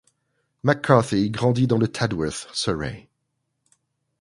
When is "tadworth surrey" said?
1.87-3.07